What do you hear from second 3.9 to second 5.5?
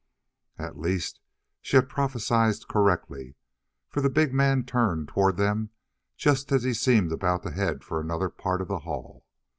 the big man turned toward